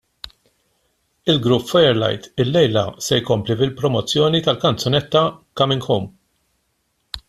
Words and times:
Il-grupp 1.33 1.69
Firelight 1.73 2.33
illejla 2.45 2.85
se 3.07 3.19
jkompli 3.21 3.59
bil-promozzjoni 3.61 4.41
tal-kanzunetta 4.47 5.23
Coming 5.61 5.83
Home. 5.91 6.15